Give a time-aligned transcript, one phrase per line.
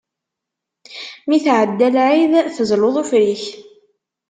[1.27, 3.43] Mi tɛedda lɛid, tezluḍ ufrik.